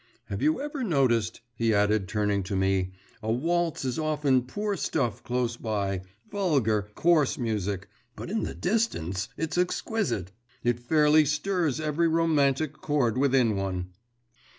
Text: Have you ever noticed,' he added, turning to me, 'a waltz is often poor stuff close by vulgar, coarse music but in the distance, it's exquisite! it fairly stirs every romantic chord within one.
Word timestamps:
Have 0.29 0.41
you 0.41 0.59
ever 0.59 0.83
noticed,' 0.83 1.41
he 1.53 1.75
added, 1.75 2.07
turning 2.07 2.41
to 2.45 2.55
me, 2.55 2.89
'a 3.21 3.31
waltz 3.31 3.85
is 3.85 3.99
often 3.99 4.41
poor 4.41 4.75
stuff 4.75 5.23
close 5.23 5.57
by 5.57 6.01
vulgar, 6.31 6.89
coarse 6.95 7.37
music 7.37 7.87
but 8.15 8.31
in 8.31 8.41
the 8.41 8.55
distance, 8.55 9.29
it's 9.37 9.59
exquisite! 9.59 10.31
it 10.63 10.79
fairly 10.79 11.23
stirs 11.23 11.79
every 11.79 12.07
romantic 12.07 12.73
chord 12.81 13.15
within 13.15 13.55
one. 13.55 13.91